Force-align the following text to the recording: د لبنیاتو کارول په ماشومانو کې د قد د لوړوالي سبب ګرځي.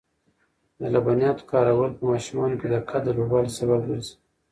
د 0.79 0.81
لبنیاتو 0.93 1.47
کارول 1.51 1.91
په 1.97 2.03
ماشومانو 2.11 2.59
کې 2.59 2.67
د 2.69 2.75
قد 2.89 3.01
د 3.05 3.07
لوړوالي 3.17 3.51
سبب 3.59 3.81
ګرځي. 3.89 4.13